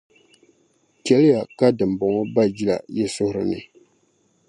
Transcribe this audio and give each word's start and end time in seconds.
Chɛliya 1.05 1.39
ka 1.57 1.65
dimbɔŋɔ 1.77 2.21
ba 2.33 2.43
jila 2.55 2.75
yi 2.95 3.03
suhuri 3.15 3.43
ni. 3.51 3.59